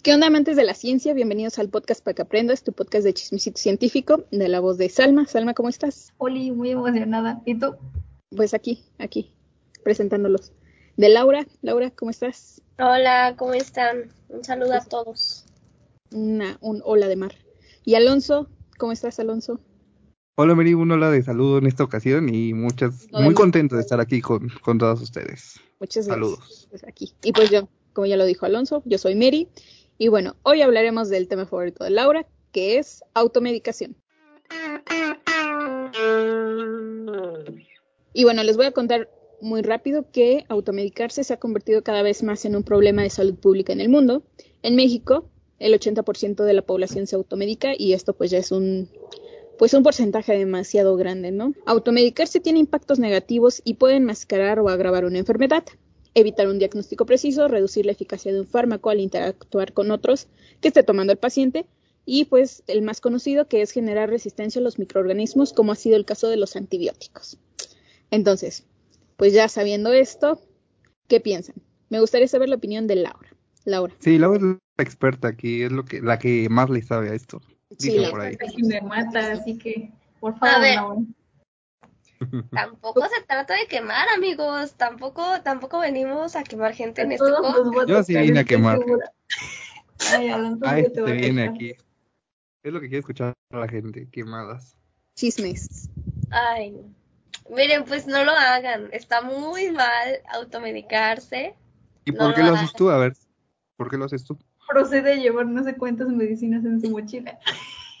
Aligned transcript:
¿Qué 0.00 0.14
onda 0.14 0.28
amantes 0.28 0.56
de 0.56 0.64
la 0.64 0.74
ciencia? 0.74 1.12
Bienvenidos 1.12 1.58
al 1.58 1.70
podcast 1.70 2.04
para 2.04 2.14
que 2.14 2.22
aprendas, 2.22 2.62
tu 2.62 2.72
podcast 2.72 3.04
de 3.04 3.12
chismecito 3.12 3.58
científico, 3.58 4.24
de 4.30 4.48
la 4.48 4.60
voz 4.60 4.78
de 4.78 4.88
Salma. 4.88 5.26
Salma, 5.26 5.54
¿cómo 5.54 5.68
estás? 5.68 6.12
Oli, 6.18 6.52
muy 6.52 6.70
emocionada. 6.70 7.42
¿Y 7.44 7.58
tú? 7.58 7.74
Pues 8.34 8.54
aquí, 8.54 8.84
aquí, 8.98 9.34
presentándolos. 9.82 10.52
De 10.96 11.08
Laura, 11.08 11.48
Laura, 11.62 11.90
¿cómo 11.90 12.12
estás? 12.12 12.62
Hola, 12.78 13.34
¿cómo 13.36 13.54
están? 13.54 14.12
Un 14.28 14.44
saludo 14.44 14.74
a 14.74 14.84
todos. 14.84 15.46
Una, 16.12 16.58
un 16.60 16.80
hola 16.84 17.08
de 17.08 17.16
mar. 17.16 17.34
Y 17.84 17.96
Alonso, 17.96 18.48
¿cómo 18.78 18.92
estás, 18.92 19.18
Alonso? 19.18 19.60
Hola, 20.36 20.54
Mary, 20.54 20.74
un 20.74 20.92
hola 20.92 21.10
de 21.10 21.24
saludo 21.24 21.58
en 21.58 21.66
esta 21.66 21.82
ocasión 21.82 22.32
y 22.32 22.54
muchas, 22.54 23.08
muy 23.10 23.34
contento 23.34 23.74
de 23.74 23.82
estar 23.82 23.98
aquí 23.98 24.20
con, 24.20 24.48
con 24.62 24.78
todos 24.78 25.02
ustedes. 25.02 25.60
Muchas 25.80 26.06
gracias. 26.06 26.14
Saludos. 26.14 26.68
Pues 26.70 26.84
aquí. 26.84 27.14
Y 27.24 27.32
pues 27.32 27.50
yo, 27.50 27.68
como 27.92 28.06
ya 28.06 28.16
lo 28.16 28.26
dijo 28.26 28.46
Alonso, 28.46 28.84
yo 28.86 28.96
soy 28.96 29.16
Mary. 29.16 29.48
Y 30.00 30.06
bueno, 30.06 30.36
hoy 30.44 30.62
hablaremos 30.62 31.08
del 31.08 31.26
tema 31.26 31.44
favorito 31.44 31.82
de 31.82 31.90
Laura, 31.90 32.24
que 32.52 32.78
es 32.78 33.02
automedicación. 33.14 33.96
Y 38.12 38.22
bueno, 38.22 38.44
les 38.44 38.56
voy 38.56 38.66
a 38.66 38.72
contar 38.72 39.10
muy 39.40 39.62
rápido 39.62 40.06
que 40.12 40.44
automedicarse 40.48 41.24
se 41.24 41.34
ha 41.34 41.38
convertido 41.38 41.82
cada 41.82 42.02
vez 42.02 42.22
más 42.22 42.44
en 42.44 42.54
un 42.54 42.62
problema 42.62 43.02
de 43.02 43.10
salud 43.10 43.34
pública 43.34 43.72
en 43.72 43.80
el 43.80 43.88
mundo. 43.88 44.22
En 44.62 44.76
México, 44.76 45.28
el 45.58 45.74
80% 45.74 46.44
de 46.44 46.52
la 46.52 46.62
población 46.62 47.08
se 47.08 47.16
automedica 47.16 47.72
y 47.76 47.92
esto 47.92 48.14
pues 48.14 48.30
ya 48.30 48.38
es 48.38 48.52
un 48.52 48.88
pues 49.58 49.74
un 49.74 49.82
porcentaje 49.82 50.38
demasiado 50.38 50.94
grande, 50.96 51.32
¿no? 51.32 51.52
Automedicarse 51.66 52.38
tiene 52.38 52.60
impactos 52.60 53.00
negativos 53.00 53.60
y 53.64 53.74
puede 53.74 53.96
enmascarar 53.96 54.60
o 54.60 54.68
agravar 54.68 55.04
una 55.04 55.18
enfermedad 55.18 55.64
evitar 56.14 56.48
un 56.48 56.58
diagnóstico 56.58 57.06
preciso, 57.06 57.48
reducir 57.48 57.86
la 57.86 57.92
eficacia 57.92 58.32
de 58.32 58.40
un 58.40 58.46
fármaco 58.46 58.90
al 58.90 59.00
interactuar 59.00 59.72
con 59.72 59.90
otros 59.90 60.28
que 60.60 60.68
esté 60.68 60.82
tomando 60.82 61.12
el 61.12 61.18
paciente 61.18 61.66
y 62.04 62.24
pues 62.24 62.62
el 62.66 62.82
más 62.82 63.00
conocido 63.00 63.48
que 63.48 63.60
es 63.60 63.70
generar 63.70 64.08
resistencia 64.08 64.60
a 64.60 64.64
los 64.64 64.78
microorganismos 64.78 65.52
como 65.52 65.72
ha 65.72 65.76
sido 65.76 65.96
el 65.96 66.04
caso 66.04 66.28
de 66.28 66.36
los 66.36 66.56
antibióticos. 66.56 67.38
Entonces, 68.10 68.64
pues 69.16 69.32
ya 69.32 69.48
sabiendo 69.48 69.92
esto, 69.92 70.40
¿qué 71.06 71.20
piensan? 71.20 71.56
Me 71.90 72.00
gustaría 72.00 72.28
saber 72.28 72.48
la 72.48 72.56
opinión 72.56 72.86
de 72.86 72.96
Laura. 72.96 73.28
Laura. 73.64 73.94
Sí, 73.98 74.18
Laura 74.18 74.38
es 74.38 74.42
la 74.42 74.84
experta 74.84 75.28
aquí, 75.28 75.62
es 75.62 75.72
lo 75.72 75.84
que 75.84 76.00
la 76.00 76.18
que 76.18 76.48
más 76.48 76.70
le 76.70 76.82
sabe 76.82 77.10
a 77.10 77.14
esto. 77.14 77.42
Sí, 77.78 77.98
por 78.10 78.22
ahí. 78.22 78.36
me 78.66 78.80
mata, 78.80 79.32
así 79.32 79.58
que 79.58 79.90
por 80.20 80.38
favor, 80.38 80.62
Laura. 80.62 81.02
Tampoco 82.50 83.02
se 83.08 83.22
trata 83.26 83.54
de 83.54 83.66
quemar, 83.66 84.08
amigos. 84.16 84.74
Tampoco, 84.74 85.40
tampoco 85.42 85.78
venimos 85.78 86.36
a 86.36 86.42
quemar 86.42 86.74
gente 86.74 87.02
en 87.02 87.12
este 87.12 87.26
Yo 87.86 88.02
sí 88.02 88.16
vine 88.16 88.40
a 88.40 88.44
quemar. 88.44 88.80
Ay, 90.12 90.30
Ay, 90.62 90.82
este 90.82 91.02
viene 91.02 91.44
aquí. 91.44 91.74
Es 92.62 92.72
lo 92.72 92.80
que 92.80 92.88
quiere 92.88 93.00
escuchar 93.00 93.34
a 93.52 93.58
la 93.58 93.68
gente, 93.68 94.08
quemadas. 94.10 94.76
Chismes. 95.14 95.88
Ay, 96.30 96.76
miren, 97.50 97.84
pues 97.84 98.06
no 98.06 98.24
lo 98.24 98.32
hagan. 98.32 98.88
Está 98.92 99.22
muy 99.22 99.70
mal 99.70 100.20
automedicarse. 100.32 101.54
¿Y 102.04 102.12
por 102.12 102.34
qué 102.34 102.42
lo, 102.42 102.54
haces 102.54 102.72
tú? 102.72 102.90
A 102.90 102.98
ver, 102.98 103.14
¿por 103.76 103.90
qué 103.90 103.96
lo 103.96 104.06
haces 104.06 104.24
tú? 104.24 104.38
Procede 104.68 105.12
a 105.12 105.16
llevar 105.16 105.46
no 105.46 105.62
sé 105.62 105.76
cuántas 105.76 106.08
medicinas 106.08 106.64
en 106.64 106.80
su 106.80 106.90
mochila. 106.90 107.38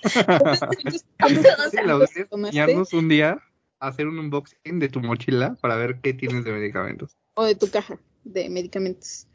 enseñarnos 1.18 2.92
un 2.92 3.08
día 3.08 3.42
hacer 3.80 4.06
un 4.06 4.18
unboxing 4.18 4.78
de 4.78 4.88
tu 4.88 5.00
mochila 5.00 5.56
para 5.60 5.76
ver 5.76 6.00
qué 6.00 6.12
tienes 6.14 6.44
de 6.44 6.52
medicamentos. 6.52 7.16
O 7.34 7.44
de 7.44 7.54
tu 7.54 7.70
caja 7.70 7.98
de 8.24 8.48
medicamentos. 8.48 9.26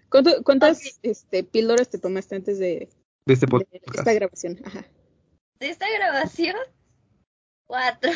¿Cuántas 0.44 1.00
este, 1.02 1.44
píldoras 1.44 1.90
te 1.90 1.98
tomaste 1.98 2.36
antes 2.36 2.60
de, 2.60 2.90
de, 3.26 3.34
este 3.34 3.48
esta 3.94 4.14
grabación? 4.14 4.60
Ajá. 4.64 4.86
¿De 5.60 5.70
esta 5.70 5.86
grabación? 5.90 6.56
Cuatro. 7.66 8.12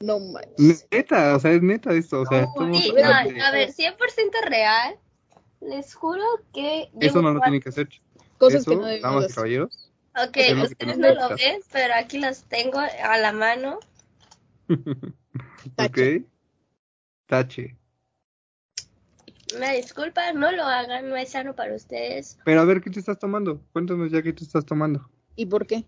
No 0.00 0.20
manches. 0.20 0.86
Neta, 0.90 1.36
o 1.36 1.40
sea, 1.40 1.52
es 1.52 1.62
neta 1.62 1.94
esto. 1.94 2.20
O 2.20 2.26
sea, 2.26 2.44
sí, 2.44 2.92
no, 2.92 3.42
a 3.44 3.50
ver, 3.50 3.72
100% 3.72 3.96
real. 4.46 4.98
Les 5.62 5.94
juro 5.94 6.22
que. 6.52 6.90
Eso 7.00 7.22
no 7.22 7.32
lo 7.32 7.40
tienen 7.40 7.62
que 7.62 7.70
hacer. 7.70 7.88
Cosas 8.36 8.60
Eso, 8.60 8.72
que 8.72 8.76
no 8.76 8.84
debemos 8.84 9.02
damas 9.02 9.30
y 9.30 9.34
caballeros. 9.34 9.92
Ok, 10.16 10.36
ustedes 10.64 10.98
no 10.98 11.14
lo 11.14 11.28
ven, 11.30 11.60
pero 11.72 11.94
aquí 11.94 12.18
las 12.18 12.44
tengo 12.44 12.78
a 12.78 13.16
la 13.16 13.32
mano. 13.32 13.80
ok. 15.76 16.24
Tache. 17.26 17.76
Me 19.58 19.76
disculpa, 19.76 20.32
no 20.32 20.50
lo 20.52 20.64
hagan, 20.64 21.08
no 21.08 21.16
es 21.16 21.30
sano 21.30 21.54
para 21.54 21.74
ustedes. 21.74 22.38
Pero 22.44 22.60
a 22.60 22.64
ver, 22.64 22.80
¿qué 22.80 22.90
te 22.90 23.00
estás 23.00 23.18
tomando? 23.18 23.60
Cuéntanos 23.72 24.10
ya 24.10 24.22
qué 24.22 24.32
te 24.32 24.44
estás 24.44 24.66
tomando. 24.66 25.08
¿Y 25.36 25.46
por 25.46 25.66
qué? 25.66 25.84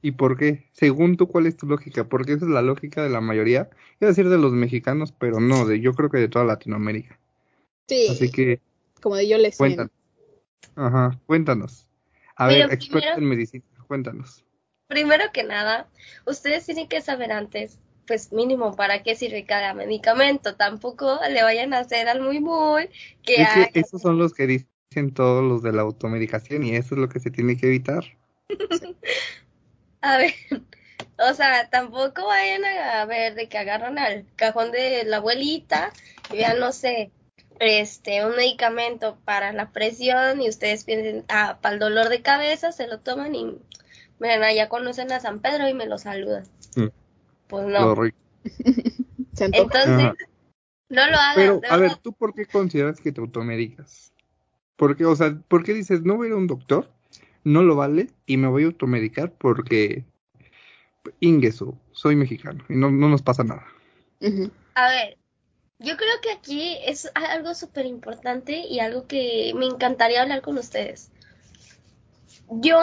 ¿Y 0.00 0.12
por 0.12 0.36
qué? 0.36 0.68
Según 0.72 1.16
tú, 1.16 1.28
¿cuál 1.28 1.46
es 1.46 1.56
tu 1.56 1.66
lógica? 1.66 2.08
Porque 2.08 2.34
esa 2.34 2.44
es 2.44 2.50
la 2.50 2.62
lógica 2.62 3.02
de 3.02 3.10
la 3.10 3.20
mayoría. 3.20 3.70
Iba 4.00 4.08
a 4.08 4.12
decir 4.12 4.28
de 4.28 4.38
los 4.38 4.52
mexicanos, 4.52 5.12
pero 5.12 5.40
no, 5.40 5.66
de 5.66 5.80
yo 5.80 5.94
creo 5.94 6.10
que 6.10 6.18
de 6.18 6.28
toda 6.28 6.44
Latinoamérica. 6.44 7.18
Sí. 7.88 8.08
Así 8.10 8.30
que. 8.30 8.60
Como 9.00 9.16
de 9.16 9.28
yo 9.28 9.38
les 9.38 9.56
Cuéntanos. 9.56 9.92
Ajá, 10.76 11.18
cuéntanos. 11.26 11.88
A 12.36 12.48
ver, 12.48 12.72
experta 12.72 13.14
en 13.14 13.24
medicina, 13.26 13.64
cuéntanos. 13.86 14.44
Primero 14.88 15.24
que 15.32 15.44
nada, 15.44 15.88
ustedes 16.26 16.66
tienen 16.66 16.88
que 16.88 17.00
saber 17.00 17.32
antes 17.32 17.78
pues 18.06 18.32
mínimo 18.32 18.74
para 18.76 19.02
qué 19.02 19.16
sirve 19.16 19.44
cada 19.44 19.74
medicamento. 19.74 20.54
Tampoco 20.56 21.18
le 21.30 21.42
vayan 21.42 21.74
a 21.74 21.78
hacer 21.78 22.08
al 22.08 22.20
muy 22.20 22.40
muy 22.40 22.88
que, 23.22 23.42
es 23.42 23.70
que 23.72 23.80
esos 23.80 24.02
son 24.02 24.18
los 24.18 24.34
que 24.34 24.46
dicen 24.46 25.12
todos 25.12 25.42
los 25.42 25.62
de 25.62 25.72
la 25.72 25.82
automedicación 25.82 26.64
y 26.64 26.76
eso 26.76 26.94
es 26.94 27.00
lo 27.00 27.08
que 27.08 27.20
se 27.20 27.30
tiene 27.30 27.56
que 27.56 27.66
evitar. 27.66 28.04
a 30.00 30.18
ver, 30.18 30.34
o 31.18 31.34
sea, 31.34 31.68
tampoco 31.70 32.26
vayan 32.26 32.64
a 32.64 33.04
ver 33.06 33.34
de 33.34 33.48
que 33.48 33.58
agarran 33.58 33.98
al 33.98 34.26
cajón 34.36 34.72
de 34.72 35.04
la 35.04 35.18
abuelita 35.18 35.92
y 36.32 36.36
vean, 36.36 36.58
no 36.60 36.72
sé, 36.72 37.10
este, 37.60 38.24
un 38.26 38.36
medicamento 38.36 39.16
para 39.24 39.52
la 39.52 39.70
presión 39.70 40.42
y 40.42 40.48
ustedes 40.48 40.84
piensen, 40.84 41.24
ah, 41.28 41.58
para 41.60 41.74
el 41.74 41.80
dolor 41.80 42.08
de 42.08 42.22
cabeza, 42.22 42.72
se 42.72 42.86
lo 42.86 42.98
toman 42.98 43.34
y, 43.34 43.56
miren, 44.18 44.42
allá 44.42 44.68
conocen 44.68 45.12
a 45.12 45.20
San 45.20 45.40
Pedro 45.40 45.68
y 45.68 45.74
me 45.74 45.86
lo 45.86 45.98
saludan. 45.98 46.44
Mm. 46.76 46.88
Pues 47.48 47.66
no. 47.66 47.94
Entonces, 49.36 50.12
no 50.88 51.06
lo 51.06 51.16
hagas. 51.16 51.34
Pero, 51.34 51.60
a 51.68 51.76
ver, 51.76 51.96
¿tú 51.96 52.12
por 52.12 52.34
qué 52.34 52.46
consideras 52.46 53.00
que 53.00 53.12
te 53.12 53.20
automedicas? 53.20 54.12
Porque, 54.76 55.04
o 55.04 55.14
sea, 55.14 55.36
¿por 55.48 55.64
qué 55.64 55.72
dices, 55.72 56.02
no 56.02 56.16
voy 56.16 56.26
a 56.26 56.28
ir 56.30 56.34
a 56.34 56.38
un 56.38 56.46
doctor, 56.46 56.90
no 57.44 57.62
lo 57.62 57.76
vale 57.76 58.10
y 58.26 58.36
me 58.36 58.48
voy 58.48 58.64
a 58.64 58.66
automedicar 58.66 59.32
porque 59.32 60.04
Ingesu, 61.20 61.78
soy 61.92 62.16
mexicano 62.16 62.64
y 62.68 62.74
no, 62.74 62.90
no 62.90 63.08
nos 63.08 63.22
pasa 63.22 63.44
nada? 63.44 63.66
A 64.74 64.88
ver, 64.88 65.18
yo 65.78 65.96
creo 65.96 66.20
que 66.22 66.32
aquí 66.32 66.78
es 66.84 67.10
algo 67.14 67.54
súper 67.54 67.86
importante 67.86 68.66
y 68.66 68.80
algo 68.80 69.06
que 69.06 69.52
me 69.54 69.66
encantaría 69.66 70.22
hablar 70.22 70.42
con 70.42 70.58
ustedes. 70.58 71.10
Yo 72.50 72.78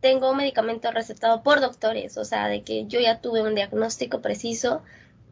tengo 0.00 0.30
un 0.30 0.38
medicamento 0.38 0.90
recetado 0.90 1.42
por 1.42 1.60
doctores, 1.60 2.16
o 2.16 2.24
sea, 2.24 2.48
de 2.48 2.62
que 2.62 2.86
yo 2.86 3.00
ya 3.00 3.20
tuve 3.20 3.42
un 3.42 3.54
diagnóstico 3.54 4.20
preciso, 4.20 4.82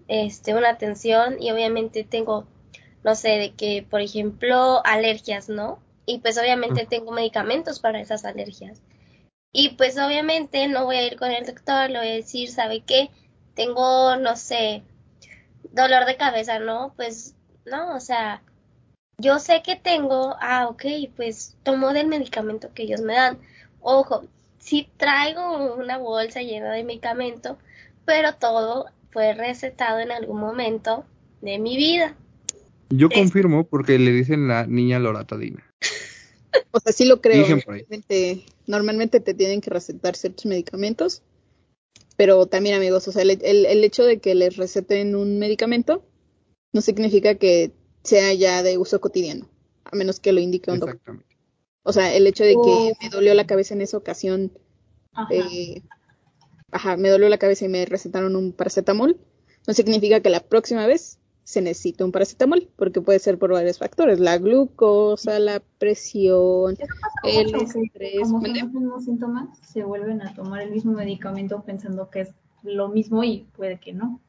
este, 0.09 0.55
una 0.55 0.71
atención 0.71 1.41
y 1.41 1.51
obviamente 1.51 2.05
tengo, 2.05 2.47
no 3.05 3.15
sé, 3.15 3.31
de 3.31 3.53
que, 3.53 3.87
por 3.89 4.01
ejemplo, 4.01 4.85
alergias, 4.85 5.49
¿no? 5.49 5.79
Y 6.07 6.19
pues 6.19 6.39
obviamente 6.39 6.87
tengo 6.87 7.13
medicamentos 7.13 7.81
para 7.81 8.01
esas 8.01 8.25
alergias. 8.25 8.83
Y 9.53 9.71
pues 9.71 9.99
obviamente 9.99 10.67
no 10.69 10.85
voy 10.85 10.97
a 10.97 11.07
ir 11.07 11.19
con 11.19 11.31
el 11.31 11.45
doctor, 11.47 11.91
le 11.91 11.99
voy 11.99 12.09
a 12.09 12.15
decir, 12.15 12.51
¿sabe 12.51 12.81
qué? 12.81 13.11
Tengo, 13.55 14.17
no 14.17 14.37
sé, 14.37 14.83
dolor 15.73 16.07
de 16.07 16.17
cabeza, 16.17 16.59
¿no? 16.59 16.93
Pues 16.97 17.35
no, 17.67 17.95
o 17.95 18.01
sea, 18.01 18.43
yo 19.19 19.39
sé 19.39 19.63
que 19.63 19.77
tengo, 19.77 20.37
ah, 20.41 20.69
ok, 20.69 20.85
pues 21.17 21.57
tomo 21.63 21.93
del 21.93 22.07
medicamento 22.07 22.73
que 22.75 22.85
ellos 22.85 23.03
me 23.03 23.15
dan 23.15 23.39
Ojo, 23.83 24.25
sí 24.59 24.89
traigo 24.97 25.75
una 25.75 25.99
bolsa 25.99 26.41
llena 26.41 26.73
de 26.73 26.85
medicamento, 26.85 27.59
pero 28.05 28.35
todo 28.37 28.87
fue 29.11 29.35
recetado 29.35 29.99
en 29.99 30.13
algún 30.13 30.41
momento 30.41 31.05
de 31.41 31.59
mi 31.59 31.77
vida. 31.77 32.17
Yo 32.89 33.09
confirmo 33.09 33.65
porque 33.65 33.99
le 33.99 34.13
dicen 34.13 34.49
la 34.49 34.67
niña 34.67 34.99
loratadina. 34.99 35.65
O 36.71 36.81
sea, 36.81 36.93
sí 36.93 37.07
lo 37.07 37.21
creo. 37.21 37.47
Normalmente, 37.49 38.45
normalmente 38.67 39.21
te 39.21 39.35
tienen 39.35 39.61
que 39.61 39.71
recetar 39.71 40.17
ciertos 40.17 40.47
medicamentos, 40.47 41.23
pero 42.17 42.47
también 42.47 42.77
amigos, 42.77 43.09
o 43.09 43.13
sea, 43.13 43.23
el, 43.23 43.31
el, 43.43 43.85
hecho 43.85 44.05
de 44.05 44.19
que 44.19 44.35
les 44.35 44.57
receten 44.57 45.17
un 45.17 45.39
medicamento 45.39 46.05
no 46.73 46.81
significa 46.81 47.35
que 47.35 47.73
sea 48.05 48.33
ya 48.35 48.63
de 48.63 48.79
uso 48.79 49.01
cotidiano, 49.01 49.49
a 49.85 49.97
menos 49.97 50.21
que 50.21 50.33
lo 50.33 50.41
indique 50.41 50.71
un 50.71 50.81
doctor. 50.81 50.97
Exactamente. 50.97 51.32
O 51.85 51.93
sea, 51.93 52.15
el 52.15 52.27
hecho 52.27 52.45
de 52.45 52.53
que 52.53 52.59
oh. 52.61 52.93
me 53.01 53.09
dolió 53.09 53.35
la 53.35 53.47
cabeza 53.47 53.75
en 53.75 53.81
esa 53.81 53.97
ocasión, 53.97 54.53
ajá. 55.13 55.33
Eh, 55.35 55.83
ajá, 56.71 56.97
me 56.97 57.11
dolió 57.11 57.29
la 57.29 57.39
cabeza 57.39 57.65
y 57.65 57.69
me 57.69 57.85
recetaron 57.85 58.37
un 58.37 58.53
paracetamol, 58.53 59.19
no 59.67 59.75
significa 59.75 60.21
que 60.21 60.31
la 60.31 60.41
próxima 60.41 60.87
vez 60.87 61.19
se 61.45 61.61
necesita 61.61 62.05
un 62.05 62.13
paracetamol, 62.13 62.69
porque 62.77 63.01
puede 63.01 63.19
ser 63.19 63.39
por 63.39 63.53
varios 63.53 63.79
factores, 63.79 64.21
la 64.21 64.39
glucosa, 64.39 65.39
la 65.39 65.61
presión, 65.79 66.77
el 67.25 67.53
mucho, 67.53 67.79
estrés. 67.81 68.21
como 68.21 68.41
son 68.41 68.55
los 68.59 68.73
mismos 68.73 69.05
síntomas, 69.05 69.59
se 69.61 69.83
vuelven 69.83 70.23
a 70.23 70.35
tomar 70.35 70.63
el 70.63 70.71
mismo 70.71 70.93
medicamento 70.93 71.63
pensando 71.65 72.11
que 72.11 72.21
es 72.23 72.31
lo 72.63 72.89
mismo 72.89 73.25
y 73.25 73.49
puede 73.57 73.79
que 73.81 73.93
no. 73.93 74.21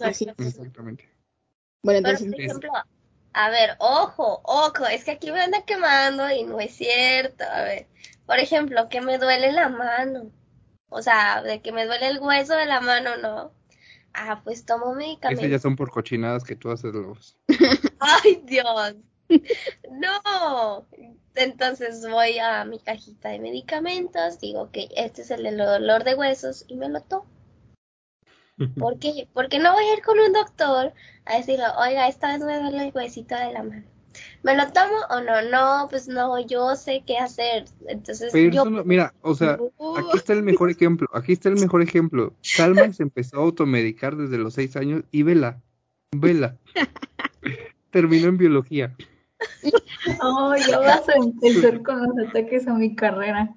Así. 0.00 0.26
Exactamente. 0.36 1.08
Bueno, 1.82 2.00
Pero, 2.02 2.18
entonces, 2.18 2.30
por 2.30 2.40
ejemplo, 2.40 2.70
a 3.40 3.50
ver, 3.50 3.76
ojo, 3.78 4.40
ojo, 4.42 4.84
es 4.86 5.04
que 5.04 5.12
aquí 5.12 5.30
me 5.30 5.40
anda 5.40 5.62
quemando 5.64 6.28
y 6.28 6.42
no 6.42 6.58
es 6.58 6.74
cierto. 6.74 7.44
A 7.44 7.62
ver, 7.62 7.86
por 8.26 8.40
ejemplo, 8.40 8.88
que 8.88 9.00
me 9.00 9.16
duele 9.16 9.52
la 9.52 9.68
mano. 9.68 10.32
O 10.88 11.02
sea, 11.02 11.40
de 11.42 11.62
que 11.62 11.70
me 11.70 11.86
duele 11.86 12.08
el 12.08 12.18
hueso 12.18 12.56
de 12.56 12.66
la 12.66 12.80
mano, 12.80 13.16
¿no? 13.18 13.52
Ah, 14.12 14.40
pues 14.42 14.66
tomo 14.66 14.86
Esas 14.86 15.20
ya 15.22 15.30
medicamento. 15.30 15.58
son 15.60 15.76
por 15.76 15.92
cochinadas 15.92 16.42
que 16.42 16.56
tú 16.56 16.72
haces 16.72 16.92
los. 16.92 17.36
¡Ay, 18.00 18.42
Dios! 18.44 18.96
No. 19.88 20.88
Entonces 21.36 22.08
voy 22.10 22.40
a 22.40 22.64
mi 22.64 22.80
cajita 22.80 23.28
de 23.28 23.38
medicamentos, 23.38 24.40
digo 24.40 24.72
que 24.72 24.88
este 24.96 25.22
es 25.22 25.30
el 25.30 25.44
del 25.44 25.58
dolor 25.58 26.02
de 26.02 26.16
huesos 26.16 26.64
y 26.66 26.74
me 26.74 26.88
lo 26.88 27.02
tomo. 27.02 27.37
¿Por 28.78 28.98
qué? 28.98 29.28
Porque 29.34 29.58
no 29.58 29.72
voy 29.72 29.84
a 29.84 29.94
ir 29.96 30.02
con 30.02 30.18
un 30.18 30.32
doctor 30.32 30.92
a 31.24 31.36
decirle, 31.36 31.64
oiga, 31.78 32.08
esta 32.08 32.28
vez 32.32 32.44
me 32.44 32.58
duele 32.60 32.86
el 32.88 32.92
huesito 32.94 33.36
de 33.36 33.52
la 33.52 33.62
mano. 33.62 33.84
¿Me 34.42 34.56
lo 34.56 34.66
tomo 34.72 34.96
o 35.10 35.20
no? 35.20 35.42
No, 35.50 35.88
pues 35.88 36.08
no, 36.08 36.40
yo 36.44 36.74
sé 36.74 37.04
qué 37.06 37.18
hacer. 37.18 37.66
Entonces 37.86 38.30
Pero 38.32 38.52
yo... 38.52 38.64
no- 38.64 38.82
mira, 38.84 39.14
o 39.22 39.34
sea, 39.34 39.58
Uh, 39.78 39.96
aquí 39.98 40.16
está 40.16 40.32
el 40.32 40.42
mejor 40.42 40.70
ejemplo. 40.70 41.06
Aquí 41.12 41.32
está 41.34 41.48
el 41.50 41.54
mejor 41.56 41.82
ejemplo. 41.82 42.32
Salma 42.42 42.92
se 42.92 43.04
empezó 43.04 43.36
a 43.38 43.42
automedicar 43.42 44.16
desde 44.16 44.38
los 44.38 44.54
seis 44.54 44.76
años 44.76 45.04
y 45.12 45.22
vela, 45.22 45.60
vela. 46.10 46.56
Terminó 47.90 48.28
en 48.28 48.38
biología. 48.38 48.94
Oh, 50.20 50.54
ya 50.56 50.78
vas 50.80 51.08
a 51.08 51.12
empezar 51.16 51.82
con 51.82 52.00
los 52.16 52.28
ataques 52.28 52.66
a 52.66 52.74
mi 52.74 52.94
carrera. 52.96 53.54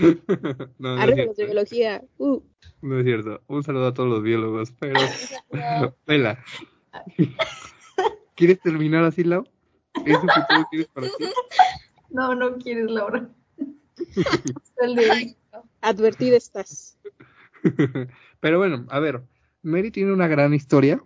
No, 0.78 0.94
arriba 0.96 1.26
los 1.26 1.36
de 1.36 1.44
biología. 1.46 2.02
Uh, 2.18 2.40
No 2.82 2.98
es 2.98 3.04
cierto. 3.04 3.42
Un 3.46 3.62
saludo 3.62 3.88
a 3.88 3.94
todos 3.94 4.08
los 4.08 4.22
biólogos, 4.22 4.72
pero 4.78 4.98
vela. 6.06 6.42
¿Quieres 8.34 8.60
terminar 8.60 9.04
así, 9.04 9.24
Lau? 9.24 9.44
¿Ese 10.06 10.18
futuro 10.18 10.66
quieres 10.70 10.88
para 10.88 11.06
ti? 11.06 11.24
No, 12.12 12.34
no 12.34 12.56
quieres, 12.58 12.90
Laura. 12.90 13.30
Ay, 14.82 15.36
no. 15.52 15.62
advertida 15.80 16.36
estás. 16.36 16.98
Pero 18.40 18.58
bueno, 18.58 18.84
a 18.88 18.98
ver, 18.98 19.22
Mary 19.62 19.92
tiene 19.92 20.12
una 20.12 20.26
gran 20.26 20.52
historia 20.52 21.00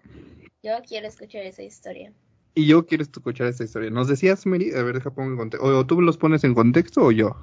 Yo 0.63 0.73
quiero 0.89 1.07
escuchar 1.07 1.43
esa 1.43 1.63
historia. 1.63 2.11
y 2.55 2.67
yo 2.67 2.87
quiero 2.87 3.03
escuchar 3.03 3.49
esta 3.49 3.65
historia. 3.65 3.91
¿Nos 3.91 4.09
decías, 4.09 4.47
Mary? 4.47 4.73
A 4.73 4.83
ver, 4.83 4.95
deja 4.95 5.13
pongo 5.13 5.33
en 5.33 5.37
contexto. 5.37 5.67
O, 5.67 5.79
o 5.81 5.85
tú 5.87 6.01
los 6.01 6.17
pones 6.17 6.43
en 6.45 6.55
contexto 6.55 7.03
o 7.03 7.13
yo. 7.13 7.37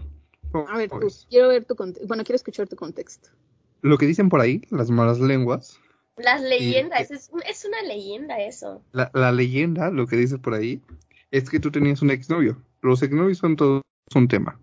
¿Cómo 0.51 0.67
A 0.69 0.77
ver, 0.77 0.89
tú, 0.89 0.99
ves? 0.99 1.27
quiero 1.29 1.47
ver 1.49 1.65
tu 1.65 1.75
contexto. 1.75 2.07
Bueno, 2.07 2.23
quiero 2.23 2.35
escuchar 2.35 2.67
tu 2.67 2.75
contexto. 2.75 3.29
Lo 3.81 3.97
que 3.97 4.05
dicen 4.05 4.29
por 4.29 4.41
ahí, 4.41 4.61
las 4.69 4.89
malas 4.91 5.19
lenguas, 5.19 5.79
Las 6.17 6.41
leyendas, 6.41 7.07
que- 7.07 7.15
es, 7.15 7.31
es 7.49 7.65
una 7.65 7.81
leyenda 7.83 8.39
eso. 8.39 8.83
la, 8.91 9.09
la 9.13 9.31
leyenda, 9.31 9.89
lo 9.89 10.05
que 10.07 10.17
dice 10.17 10.37
por 10.37 10.53
ahí, 10.53 10.81
es 11.31 11.49
que 11.49 11.59
tú 11.59 11.71
tenías 11.71 12.01
un 12.01 12.11
exnovio. 12.11 12.61
Los 12.81 13.01
exnovios 13.01 13.37
son 13.37 13.55
todo 13.55 13.81
un 14.13 14.27
tema. 14.27 14.59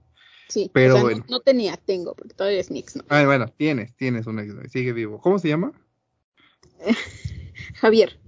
Sí, 0.49 0.71
Pero 0.73 0.95
o 0.95 0.97
sea, 0.97 1.03
no- 1.03 1.09
bueno. 1.11 1.25
no, 1.29 1.41
tenía, 1.41 1.77
tengo, 1.77 2.15
porque 2.15 2.35
todavía 2.35 2.61
es 2.61 2.71
mix, 2.71 2.97
¿no? 2.97 3.05
Ah, 3.09 3.25
bueno, 3.25 3.49
tienes, 3.57 3.95
tienes 3.97 4.27
un 4.27 4.39
exnovio, 4.39 4.69
sigue 4.69 4.93
vivo. 4.93 5.21
¿Cómo 5.21 5.39
se 5.39 5.49
llama? 5.49 5.73
Javier, 7.75 8.19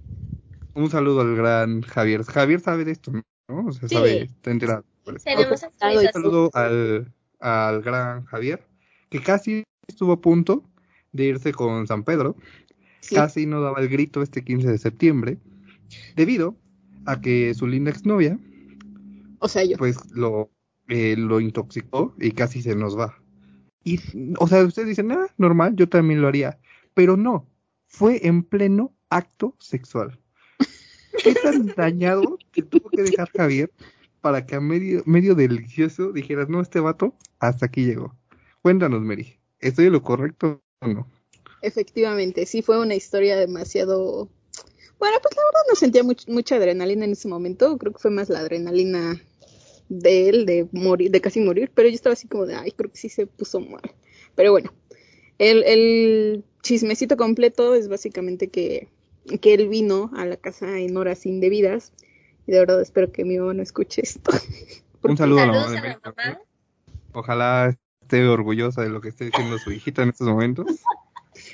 Un 0.73 0.89
saludo 0.89 1.21
al 1.21 1.35
gran 1.35 1.81
Javier. 1.81 2.23
Javier 2.23 2.59
sabe 2.59 2.85
de 2.85 2.91
esto, 2.91 3.11
¿no? 3.11 3.21
O 3.67 3.71
sea, 3.71 3.87
Sí. 3.89 3.95
sabe, 3.95 4.23
está 4.23 4.51
enterado. 4.51 4.83
Tenemos 5.23 5.63
Un 5.63 6.11
saludo 6.13 6.49
al, 6.53 7.11
al 7.41 7.81
gran 7.81 8.25
Javier, 8.25 8.65
que 9.09 9.21
casi 9.21 9.63
estuvo 9.87 10.13
a 10.13 10.21
punto 10.21 10.63
de 11.11 11.25
irse 11.25 11.51
con 11.51 11.87
San 11.87 12.03
Pedro. 12.03 12.35
sí, 13.01 13.15
Casi 13.15 13.45
no 13.45 13.61
daba 13.61 13.81
el 13.81 13.89
grito 13.89 14.21
este 14.21 14.43
15 14.43 14.69
de 14.69 14.77
septiembre, 14.77 15.37
debido 16.15 16.55
a 17.05 17.19
que 17.19 17.53
su 17.53 17.67
linda 17.67 17.91
exnovia, 17.91 18.39
o 19.39 19.47
sea, 19.47 19.63
yo. 19.63 19.77
pues 19.77 19.97
lo, 20.11 20.51
eh, 20.87 21.15
lo 21.17 21.39
intoxicó 21.39 22.13
y 22.19 22.31
casi 22.31 22.61
se 22.61 22.75
nos 22.75 22.97
va. 22.97 23.17
Y, 23.83 23.99
o 24.37 24.47
sea, 24.47 24.63
ustedes 24.63 24.89
dicen, 24.89 25.11
ah, 25.11 25.27
normal, 25.37 25.75
yo 25.75 25.89
también 25.89 26.21
lo 26.21 26.27
haría. 26.27 26.59
Pero 26.93 27.17
no, 27.17 27.47
fue 27.87 28.25
en 28.27 28.43
pleno 28.43 28.93
acto 29.09 29.55
sexual. 29.59 30.19
¿Qué 31.23 31.33
tan 31.33 31.67
dañado 31.75 32.37
te 32.51 32.61
tuvo 32.61 32.89
que 32.89 33.01
dejar 33.01 33.29
Javier 33.35 33.71
para 34.21 34.45
que 34.45 34.55
a 34.55 34.61
medio, 34.61 35.03
medio 35.05 35.35
delicioso 35.35 36.11
dijeras, 36.11 36.49
no, 36.49 36.61
este 36.61 36.79
vato 36.79 37.15
hasta 37.39 37.65
aquí 37.67 37.85
llegó? 37.85 38.15
Cuéntanos, 38.61 39.01
Mary, 39.01 39.39
¿estoy 39.59 39.87
en 39.87 39.93
lo 39.93 40.03
correcto 40.03 40.61
o 40.81 40.87
no? 40.87 41.07
Efectivamente, 41.61 42.45
sí 42.45 42.61
fue 42.61 42.79
una 42.79 42.95
historia 42.95 43.35
demasiado... 43.35 44.29
Bueno, 44.99 45.17
pues 45.21 45.35
la 45.35 45.43
verdad 45.45 45.61
no 45.69 45.75
sentía 45.75 46.03
much- 46.03 46.27
mucha 46.27 46.55
adrenalina 46.55 47.05
en 47.05 47.11
ese 47.13 47.27
momento, 47.27 47.77
creo 47.77 47.93
que 47.93 47.99
fue 47.99 48.11
más 48.11 48.29
la 48.29 48.39
adrenalina 48.39 49.21
de 49.89 50.29
él, 50.29 50.45
de 50.45 50.67
morir, 50.71 51.11
de 51.11 51.21
casi 51.21 51.41
morir, 51.41 51.71
pero 51.73 51.89
yo 51.89 51.95
estaba 51.95 52.13
así 52.13 52.27
como 52.27 52.45
de, 52.45 52.55
ay, 52.55 52.71
creo 52.71 52.91
que 52.91 52.97
sí 52.97 53.09
se 53.09 53.27
puso 53.27 53.59
mal. 53.59 53.81
Pero 54.35 54.51
bueno, 54.51 54.73
el, 55.39 55.63
el 55.63 56.45
chismecito 56.63 57.17
completo 57.17 57.75
es 57.75 57.87
básicamente 57.89 58.49
que, 58.49 58.89
que 59.41 59.53
él 59.53 59.69
vino 59.69 60.11
a 60.15 60.25
la 60.25 60.37
casa 60.37 60.79
en 60.79 60.97
horas 60.97 61.25
indebidas, 61.25 61.93
y 62.47 62.51
de 62.51 62.59
verdad 62.59 62.81
espero 62.81 63.11
que 63.11 63.25
mi 63.25 63.37
mamá 63.37 63.53
no 63.53 63.63
escuche 63.63 64.01
esto. 64.03 64.31
Un 65.03 65.17
saludo 65.17 65.41
a 65.41 65.45
la 65.47 65.53
mamá 65.53 65.71
de 65.71 65.77
a 65.77 65.99
mamá. 66.03 66.41
Ojalá 67.13 67.77
esté 68.01 68.27
orgullosa 68.27 68.81
de 68.81 68.89
lo 68.89 69.01
que 69.01 69.09
esté 69.09 69.25
diciendo 69.25 69.57
su 69.57 69.71
hijita 69.71 70.03
en 70.03 70.09
estos 70.09 70.27
momentos. 70.27 70.67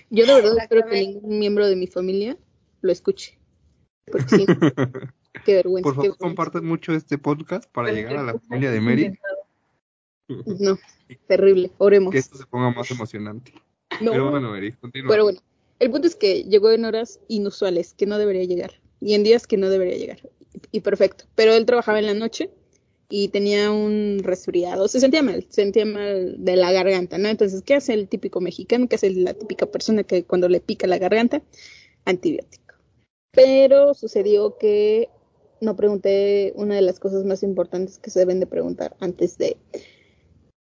Yo 0.09 0.25
de 0.25 0.33
verdad 0.33 0.57
espero 0.59 0.87
que 0.87 0.99
ningún 0.99 1.39
miembro 1.39 1.67
de 1.67 1.75
mi 1.75 1.87
familia 1.87 2.37
lo 2.81 2.91
escuche. 2.91 3.37
Porque 4.11 4.37
sí, 4.37 4.45
qué 5.45 5.55
vergüenza. 5.55 5.83
Por 5.83 5.95
favor, 5.95 6.09
vergüenza. 6.09 6.17
compartan 6.17 6.65
mucho 6.65 6.93
este 6.93 7.17
podcast 7.17 7.69
para 7.71 7.91
llegar 7.91 8.17
a 8.17 8.23
la 8.23 8.39
familia 8.39 8.71
de 8.71 8.81
Mary. 8.81 9.19
No, 10.59 10.77
terrible, 11.25 11.71
oremos. 11.77 12.11
que 12.11 12.17
esto 12.17 12.37
se 12.37 12.45
ponga 12.45 12.69
más 12.71 12.91
emocionante. 12.91 13.53
No, 14.01 14.11
Pero 14.11 14.29
bueno, 14.29 14.49
Mary, 14.49 14.73
continúa. 14.73 15.09
pero 15.09 15.23
bueno, 15.23 15.39
el 15.79 15.89
punto 15.89 16.05
es 16.07 16.17
que 16.17 16.43
llegó 16.43 16.69
en 16.71 16.83
horas 16.83 17.21
inusuales, 17.29 17.93
que 17.93 18.07
no 18.07 18.17
debería 18.17 18.43
llegar, 18.43 18.81
y 18.99 19.13
en 19.13 19.23
días 19.23 19.47
que 19.47 19.55
no 19.55 19.69
debería 19.69 19.95
llegar, 19.95 20.19
y 20.71 20.81
perfecto. 20.81 21.25
Pero 21.35 21.53
él 21.53 21.65
trabajaba 21.65 21.99
en 21.99 22.05
la 22.05 22.13
noche 22.13 22.49
y 23.09 23.29
tenía 23.29 23.71
un 23.71 24.19
resfriado, 24.21 24.87
se 24.87 24.99
sentía 24.99 25.23
mal, 25.23 25.45
se 25.49 25.61
sentía 25.61 25.85
mal 25.85 26.35
de 26.43 26.55
la 26.55 26.71
garganta, 26.71 27.17
¿no? 27.17 27.29
Entonces, 27.29 27.61
¿qué 27.61 27.75
hace 27.75 27.93
el 27.93 28.07
típico 28.07 28.41
mexicano? 28.41 28.87
¿Qué 28.89 28.95
hace 28.95 29.11
la 29.11 29.33
típica 29.33 29.65
persona 29.65 30.03
que 30.03 30.23
cuando 30.25 30.49
le 30.49 30.59
pica 30.59 30.87
la 30.87 30.97
garganta? 30.97 31.41
Antibiótico. 32.05 32.75
Pero 33.31 33.93
sucedió 33.93 34.57
que 34.57 35.09
no 35.61 35.75
pregunté 35.75 36.53
una 36.55 36.75
de 36.75 36.81
las 36.81 36.99
cosas 36.99 37.23
más 37.23 37.43
importantes 37.43 37.97
que 37.97 38.09
se 38.09 38.19
deben 38.19 38.39
de 38.39 38.47
preguntar 38.47 38.95
antes 38.99 39.37
de 39.37 39.57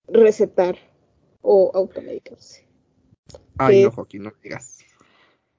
recetar 0.07 0.77
o 1.41 1.71
automedicarse, 1.73 2.65
Ay, 3.57 3.83
no, 3.83 3.91
Joaquín, 3.91 4.23
no 4.23 4.33
digas. 4.43 4.79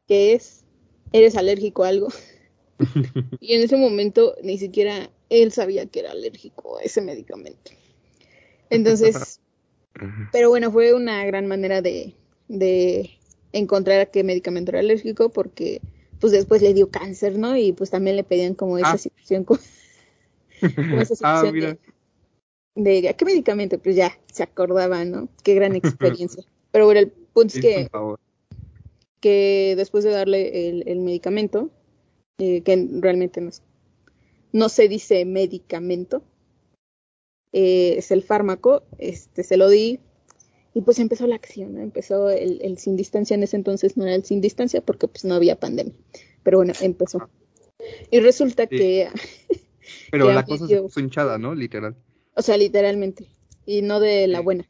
que 0.07 0.35
es, 0.35 0.65
¿eres 1.12 1.37
alérgico 1.37 1.85
a 1.85 1.89
algo? 1.89 2.09
Y 3.41 3.55
en 3.55 3.62
ese 3.62 3.76
momento 3.76 4.35
ni 4.43 4.59
siquiera 4.59 5.11
él 5.31 5.52
sabía 5.52 5.87
que 5.87 6.00
era 6.00 6.12
alérgico 6.12 6.79
a 6.79 6.83
ese 6.83 7.00
medicamento. 7.00 7.73
Entonces, 8.71 9.41
pero 10.33 10.49
bueno, 10.50 10.71
fue 10.73 10.95
una 10.95 11.25
gran 11.26 11.47
manera 11.47 11.83
de, 11.83 12.14
de 12.49 13.11
encontrar 13.52 14.00
a 14.00 14.07
qué 14.07 14.25
medicamento 14.25 14.71
era 14.73 14.81
alérgico 14.81 15.31
porque 15.31 15.81
pues 16.21 16.33
después 16.33 16.62
le 16.62 16.75
dio 16.75 16.91
cáncer, 16.91 17.38
¿no? 17.38 17.57
Y 17.57 17.73
pues 17.73 17.91
también 17.91 18.17
le 18.17 18.25
pedían 18.25 18.55
como 18.55 18.79
esa 18.79 18.93
Ah. 18.93 18.99
situación, 18.99 19.45
como, 19.45 19.61
como 20.76 21.00
esa 21.00 21.14
ah, 21.23 21.45
situación 21.45 21.52
mira. 21.52 21.79
de, 22.75 23.00
de 23.02 23.09
¿a 23.09 23.14
qué 23.14 23.25
medicamento? 23.25 23.79
Pues 23.79 23.97
ya 23.97 24.19
se 24.33 24.43
acordaba, 24.43 25.05
¿no? 25.05 25.29
Qué 25.43 25.55
gran 25.55 25.75
experiencia. 25.76 26.45
Pero 26.71 26.87
bueno, 26.87 27.00
el 27.00 27.11
punto 27.11 27.55
es 27.55 27.61
que 27.61 27.88
que 29.21 29.75
después 29.76 30.05
de 30.05 30.11
darle 30.11 30.69
el, 30.69 30.88
el 30.88 31.00
medicamento, 31.00 31.71
eh, 32.39 32.62
que 32.62 32.89
realmente 33.01 33.41
no, 33.41 33.49
es- 33.51 33.62
no 34.53 34.69
se 34.69 34.89
dice 34.89 35.25
medicamento, 35.25 36.23
eh, 37.53 37.95
es 37.99 38.11
el 38.11 38.23
fármaco, 38.23 38.83
este 38.99 39.43
se 39.45 39.57
lo 39.57 39.69
di 39.69 40.01
y 40.75 40.81
pues 40.81 40.99
empezó 40.99 41.27
la 41.27 41.35
acción, 41.37 41.75
¿no? 41.75 41.81
empezó 41.83 42.31
el, 42.31 42.61
el 42.62 42.79
sin 42.79 42.97
distancia, 42.97 43.35
en 43.35 43.43
ese 43.43 43.57
entonces 43.57 43.97
no 43.97 44.05
era 44.05 44.15
el 44.15 44.25
sin 44.25 44.41
distancia 44.41 44.81
porque 44.81 45.07
pues 45.09 45.25
no 45.25 45.35
había 45.35 45.61
pandemia, 45.61 45.93
pero 46.43 46.59
bueno, 46.59 46.73
empezó. 46.81 47.29
Y 48.11 48.21
resulta 48.21 48.65
Sí. 48.65 48.77
que, 48.79 49.09
Pero 50.11 50.29
que 50.29 50.35
la 50.35 50.45
cosa 50.45 50.67
se 50.67 50.75
medio- 50.75 50.83
puso 50.85 51.01
hinchada, 51.01 51.39
¿no? 51.39 51.55
Literal. 51.55 51.95
o 52.35 52.43
sea, 52.43 52.57
literalmente, 52.57 53.27
y 53.67 53.83
no 53.83 54.01
de 54.01 54.27
la 54.29 54.41
buena, 54.41 54.67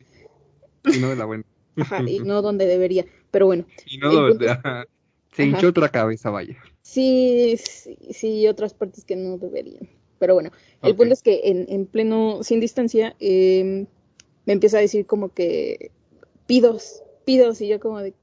Y 0.93 0.99
no 0.99 1.11
de 1.11 1.17
la 1.17 1.25
buena. 1.27 1.45
ajá, 1.77 2.03
y 2.09 2.19
no 2.25 2.43
donde 2.43 2.67
debería, 2.67 3.07
pero 3.31 3.47
bueno, 3.47 3.65
Y 3.87 3.99
no 3.99 4.13
donde-. 4.13 4.57
Se 5.33 5.45
hinchó 5.45 5.69
otra 5.69 5.89
cabeza, 5.89 6.31
vaya. 6.31 6.57
Sí, 6.83 7.57
sí, 7.65 7.97
sí, 8.11 8.49
otras 8.49 8.75
partes 8.75 9.05
que 9.05 9.17
no 9.17 9.39
deberían. 9.39 9.89
Pero 10.19 10.35
bueno, 10.35 10.51
el 10.83 10.95
punto 10.95 11.15
es 11.15 11.23
que 11.23 11.41
en, 11.45 11.67
en 11.69 11.87
pleno, 11.87 12.45
sin 12.45 12.61
distancia, 12.61 13.17
eh, 13.19 13.87
me 14.47 14.53
empieza 14.53 14.79
a 14.79 14.81
decir 14.81 15.07
como 15.07 15.31
que 15.31 15.91
pidos, 16.47 17.03
pidos, 17.25 17.61
y 17.61 17.69
yo 17.69 17.81
como 17.81 18.01
de, 18.01 18.15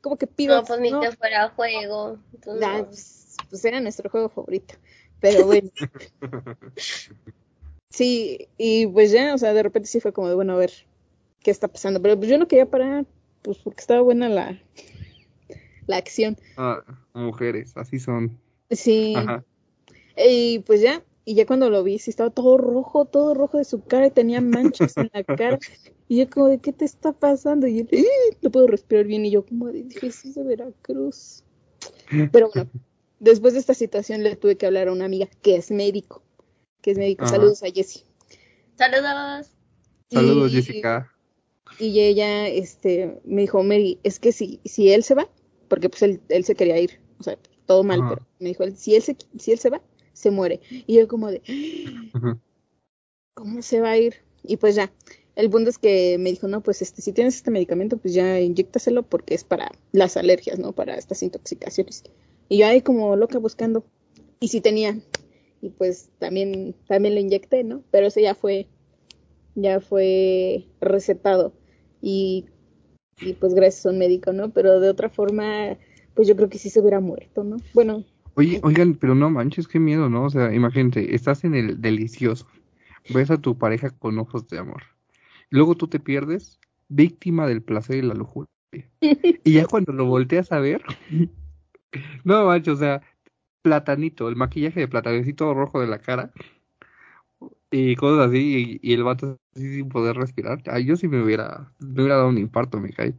como 0.00 0.16
que 0.16 0.26
pidos. 0.28 0.62
No, 0.62 0.66
pues 0.66 0.80
ni 0.80 0.90
No, 0.90 1.00
que 1.00 1.12
fuera 1.12 1.48
juego. 1.50 2.18
entonces 2.34 2.60
nah, 2.60 2.78
no. 2.78 2.86
pues, 2.86 3.36
pues 3.48 3.64
era 3.64 3.80
nuestro 3.80 4.10
juego 4.10 4.28
favorito. 4.28 4.74
Pero 5.20 5.46
bueno. 5.46 5.70
Sí, 7.92 8.48
y 8.56 8.86
pues 8.86 9.10
ya, 9.10 9.34
o 9.34 9.38
sea, 9.38 9.52
de 9.52 9.62
repente 9.62 9.86
sí 9.86 10.00
fue 10.00 10.14
como 10.14 10.26
de, 10.26 10.34
bueno, 10.34 10.54
a 10.54 10.56
ver 10.56 10.72
qué 11.42 11.50
está 11.50 11.68
pasando. 11.68 12.00
Pero 12.00 12.16
pues 12.16 12.30
yo 12.30 12.38
no 12.38 12.48
quería 12.48 12.64
parar, 12.64 13.04
pues 13.42 13.58
porque 13.58 13.80
estaba 13.80 14.00
buena 14.00 14.30
la, 14.30 14.58
la 15.86 15.96
acción. 15.96 16.36
Ah, 16.56 16.82
mujeres, 17.14 17.72
así 17.76 17.98
son. 17.98 18.38
Sí. 18.70 19.14
Ajá. 19.16 19.44
Y 20.16 20.60
pues 20.60 20.80
ya, 20.80 21.02
y 21.24 21.34
ya 21.34 21.46
cuando 21.46 21.70
lo 21.70 21.82
vi, 21.82 21.98
sí 21.98 22.10
estaba 22.10 22.30
todo 22.30 22.56
rojo, 22.58 23.04
todo 23.06 23.34
rojo 23.34 23.58
de 23.58 23.64
su 23.64 23.82
cara 23.84 24.06
y 24.06 24.10
tenía 24.10 24.40
manchas 24.40 24.96
en 24.96 25.10
la 25.12 25.24
cara. 25.24 25.58
Y 26.08 26.18
yo 26.18 26.28
como 26.30 26.48
de, 26.48 26.58
¿qué 26.58 26.72
te 26.72 26.84
está 26.84 27.12
pasando? 27.12 27.66
Y 27.66 27.80
él, 27.80 27.88
"Eh, 27.92 28.04
no 28.42 28.50
puedo 28.50 28.66
respirar 28.66 29.06
bien. 29.06 29.24
Y 29.24 29.30
yo 29.30 29.44
como 29.46 29.68
de, 29.68 29.86
Jesús 29.90 30.34
de 30.34 30.42
Veracruz. 30.42 31.42
Pero 32.30 32.50
bueno, 32.54 32.70
después 33.18 33.54
de 33.54 33.60
esta 33.60 33.74
situación 33.74 34.22
le 34.22 34.36
tuve 34.36 34.56
que 34.56 34.66
hablar 34.66 34.88
a 34.88 34.92
una 34.92 35.06
amiga 35.06 35.26
que 35.42 35.56
es 35.56 35.70
médico, 35.70 36.22
que 36.82 36.90
es 36.92 36.98
médico. 36.98 37.24
Ajá. 37.24 37.36
Saludos 37.36 37.62
a 37.62 37.70
Jessie. 37.70 38.02
Saludos. 38.76 39.50
Saludos, 40.10 40.52
Y- 40.52 40.54
Jessica. 40.56 41.08
Y 41.78 42.00
ella 42.00 42.46
este, 42.48 43.18
me 43.24 43.40
dijo, 43.42 43.62
Mary, 43.62 43.98
es 44.02 44.18
que 44.20 44.32
si, 44.32 44.60
si 44.64 44.92
él 44.92 45.02
se 45.04 45.14
va, 45.14 45.28
porque 45.72 45.88
pues 45.88 46.02
él, 46.02 46.20
él 46.28 46.44
se 46.44 46.54
quería 46.54 46.78
ir, 46.78 47.00
o 47.18 47.22
sea, 47.22 47.38
todo 47.64 47.82
mal, 47.82 48.00
Ajá. 48.00 48.08
pero 48.10 48.26
me 48.40 48.50
dijo, 48.50 48.64
si 48.76 48.94
él, 48.94 49.00
se, 49.00 49.16
si 49.38 49.52
él 49.52 49.58
se 49.58 49.70
va, 49.70 49.80
se 50.12 50.30
muere. 50.30 50.60
Y 50.68 50.96
yo 50.96 51.08
como 51.08 51.30
de. 51.30 51.40
¿cómo 53.32 53.62
se 53.62 53.80
va 53.80 53.92
a 53.92 53.96
ir? 53.96 54.16
Y 54.42 54.58
pues 54.58 54.74
ya, 54.74 54.92
el 55.34 55.48
punto 55.48 55.70
es 55.70 55.78
que 55.78 56.18
me 56.18 56.28
dijo, 56.28 56.46
no, 56.46 56.62
pues 56.62 56.82
este, 56.82 57.00
si 57.00 57.14
tienes 57.14 57.36
este 57.36 57.50
medicamento, 57.50 57.96
pues 57.96 58.12
ya 58.12 58.38
inyectaselo 58.38 59.02
porque 59.02 59.34
es 59.34 59.44
para 59.44 59.72
las 59.92 60.18
alergias, 60.18 60.58
¿no? 60.58 60.72
Para 60.72 60.96
estas 60.96 61.22
intoxicaciones. 61.22 62.04
Y 62.50 62.58
yo 62.58 62.66
ahí 62.66 62.82
como 62.82 63.16
loca 63.16 63.38
buscando, 63.38 63.82
y 64.40 64.48
sí 64.48 64.60
tenía, 64.60 65.00
y 65.62 65.70
pues 65.70 66.10
también, 66.18 66.74
también 66.86 67.14
lo 67.14 67.20
inyecté, 67.22 67.64
¿no? 67.64 67.82
Pero 67.90 68.08
ese 68.08 68.20
ya 68.20 68.34
fue, 68.34 68.66
ya 69.54 69.80
fue 69.80 70.66
recetado, 70.82 71.54
y, 72.02 72.44
y 73.20 73.34
pues 73.34 73.54
gracias 73.54 73.86
a 73.86 73.90
un 73.90 73.98
médico, 73.98 74.32
¿no? 74.32 74.50
Pero 74.50 74.80
de 74.80 74.88
otra 74.90 75.08
forma, 75.08 75.76
pues 76.14 76.28
yo 76.28 76.36
creo 76.36 76.48
que 76.48 76.58
sí 76.58 76.70
se 76.70 76.80
hubiera 76.80 77.00
muerto, 77.00 77.44
¿no? 77.44 77.56
Bueno, 77.74 78.04
Oye, 78.34 78.60
oigan, 78.62 78.94
pero 78.94 79.14
no 79.14 79.28
manches, 79.28 79.68
qué 79.68 79.78
miedo, 79.78 80.08
¿no? 80.08 80.24
O 80.24 80.30
sea, 80.30 80.54
imagínate, 80.54 81.14
estás 81.14 81.44
en 81.44 81.54
el 81.54 81.82
delicioso, 81.82 82.46
ves 83.12 83.30
a 83.30 83.36
tu 83.36 83.58
pareja 83.58 83.90
con 83.90 84.18
ojos 84.18 84.48
de 84.48 84.58
amor, 84.58 84.84
luego 85.50 85.74
tú 85.74 85.86
te 85.86 86.00
pierdes, 86.00 86.58
víctima 86.88 87.46
del 87.46 87.62
placer 87.62 87.96
y 87.96 88.02
la 88.02 88.14
lujuria. 88.14 88.48
Y 89.44 89.52
ya 89.52 89.66
cuando 89.66 89.92
lo 89.92 90.06
volteas 90.06 90.50
a 90.50 90.60
ver, 90.60 90.82
no 92.24 92.46
manches, 92.46 92.74
o 92.74 92.78
sea, 92.78 93.02
platanito, 93.60 94.28
el 94.28 94.36
maquillaje 94.36 94.80
de 94.80 94.88
platanecito 94.88 95.52
rojo 95.52 95.80
de 95.80 95.88
la 95.88 95.98
cara 95.98 96.32
y 97.72 97.96
cosas 97.96 98.28
así, 98.28 98.80
y, 98.82 98.90
y 98.90 98.94
el 98.94 99.02
vato 99.02 99.38
así 99.56 99.76
sin 99.76 99.88
poder 99.88 100.16
respirar. 100.16 100.62
Ay, 100.66 100.84
yo 100.84 100.96
sí 100.96 101.08
me 101.08 101.22
hubiera, 101.22 101.72
me 101.80 102.02
hubiera 102.02 102.16
dado 102.16 102.28
un 102.28 102.38
infarto, 102.38 102.78
me 102.78 102.90
cae. 102.90 103.14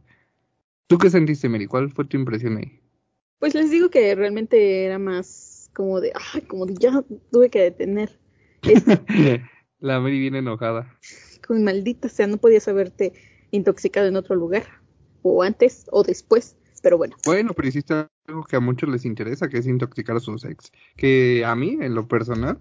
¿Tú 0.86 0.98
qué 0.98 1.10
sentiste, 1.10 1.48
Mary? 1.48 1.66
¿Cuál 1.66 1.90
fue 1.90 2.04
tu 2.04 2.16
impresión 2.16 2.56
ahí? 2.58 2.80
Pues 3.38 3.54
les 3.54 3.70
digo 3.70 3.90
que 3.90 4.14
realmente 4.14 4.84
era 4.84 4.98
más 4.98 5.70
como 5.74 6.00
de, 6.00 6.12
ay, 6.32 6.42
como 6.42 6.66
de 6.66 6.74
ya 6.74 7.04
tuve 7.30 7.50
que 7.50 7.60
detener. 7.60 8.18
La 9.80 10.00
Mary 10.00 10.18
viene 10.18 10.38
enojada. 10.38 10.96
como 11.46 11.60
maldita 11.60 12.08
sea, 12.08 12.26
no 12.26 12.38
podías 12.38 12.66
haberte 12.68 13.12
intoxicado 13.50 14.06
en 14.06 14.16
otro 14.16 14.34
lugar, 14.34 14.64
o 15.22 15.42
antes 15.42 15.86
o 15.90 16.02
después, 16.02 16.56
pero 16.82 16.96
bueno. 16.96 17.16
Bueno, 17.26 17.52
pero 17.54 17.68
hiciste 17.68 18.06
algo 18.26 18.44
que 18.44 18.56
a 18.56 18.60
muchos 18.60 18.88
les 18.88 19.04
interesa, 19.04 19.48
que 19.48 19.58
es 19.58 19.66
intoxicar 19.66 20.16
a 20.16 20.20
sus 20.20 20.44
ex. 20.44 20.72
Que 20.96 21.44
a 21.44 21.54
mí, 21.54 21.78
en 21.80 21.94
lo 21.94 22.08
personal, 22.08 22.58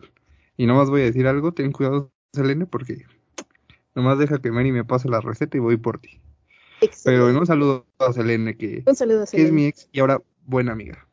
y 0.58 0.66
nomás 0.66 0.90
voy 0.90 1.02
a 1.02 1.06
decir 1.06 1.28
algo, 1.28 1.54
ten 1.54 1.72
cuidado, 1.72 2.12
Selene, 2.34 2.66
porque 2.66 3.06
nomás 3.96 4.18
deja 4.20 4.40
que 4.42 4.52
Mary 4.52 4.72
me 4.72 4.84
pase 4.86 5.10
la 5.10 5.22
receta 5.22 5.58
y 5.58 5.60
voy 5.60 5.78
por 5.78 6.00
ti. 6.00 6.20
Pero 7.04 7.28
un 7.28 7.46
saludo 7.46 7.86
a 8.00 8.12
Selene, 8.12 8.58
que, 8.58 8.84
Un 8.86 8.96
saludo 8.96 9.24
a 9.24 9.26
que 9.26 9.42
es 9.44 9.52
mi 9.52 9.66
ex 9.68 9.88
y 9.92 10.00
ahora 10.00 10.22
buena 10.46 10.74
amiga. 10.74 11.08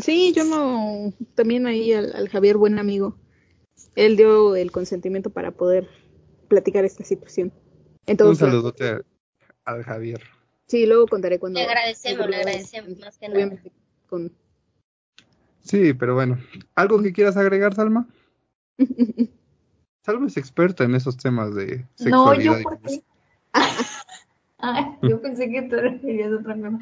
Sí, 0.00 0.32
yo 0.34 0.44
no, 0.44 1.12
también 1.34 1.66
ahí 1.66 1.92
al, 1.92 2.14
al 2.14 2.28
Javier, 2.28 2.56
buen 2.56 2.78
amigo, 2.78 3.16
él 3.96 4.16
dio 4.16 4.54
el 4.56 4.70
consentimiento 4.70 5.30
para 5.30 5.50
poder 5.50 5.88
platicar 6.48 6.84
esta 6.84 7.04
situación. 7.04 7.52
Un 7.54 7.92
Entonces, 8.06 8.48
saludote 8.48 8.88
a- 8.88 9.02
al 9.64 9.82
Javier. 9.84 10.20
sí, 10.66 10.86
luego 10.86 11.06
contaré 11.06 11.38
cuando. 11.38 11.60
Le 11.60 11.66
agradecemos, 11.66 12.28
le 12.28 12.36
agradecemos, 12.36 12.98
más 12.98 13.18
que 13.18 13.28
nada. 13.28 13.62
con- 14.08 14.32
Sí, 15.70 15.94
pero 15.94 16.14
bueno. 16.14 16.36
¿Algo 16.74 17.00
que 17.00 17.12
quieras 17.12 17.36
agregar, 17.36 17.74
Salma? 17.74 18.08
Salma 20.04 20.26
es 20.26 20.36
experta 20.36 20.82
en 20.84 20.94
esos 20.96 21.16
temas 21.16 21.54
de 21.54 21.78
No, 21.78 21.86
sexualidad. 22.34 22.52
yo 22.54 22.60
y 22.60 22.62
por 22.64 22.78
demás. 22.80 22.92
qué. 22.92 23.04
Ay, 24.58 24.84
yo 25.02 25.22
pensé 25.22 25.48
que 25.50 25.62
te 25.62 25.80
referías 25.80 26.32
a 26.32 26.36
otra 26.36 26.54
cosa. 26.56 26.78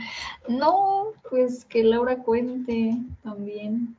No, 0.48 1.12
pues 1.30 1.64
que 1.66 1.84
Laura 1.84 2.16
cuente 2.16 2.96
también 3.22 3.96